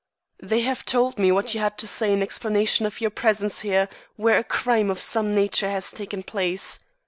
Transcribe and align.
"They 0.41 0.61
have 0.61 0.83
told 0.83 1.19
me 1.19 1.31
what 1.31 1.53
you 1.53 1.59
had 1.59 1.77
to 1.77 1.87
say 1.87 2.11
in 2.11 2.23
explanation 2.23 2.87
of 2.87 3.01
your 3.01 3.11
presence 3.11 3.59
here 3.59 3.87
where 4.15 4.39
a 4.39 4.43
crime 4.43 4.89
of 4.89 4.99
some 4.99 5.31
nature 5.31 5.69
has 5.69 5.91
taken 5.91 6.23
place. 6.23 6.79